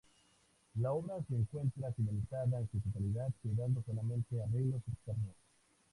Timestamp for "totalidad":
2.79-3.29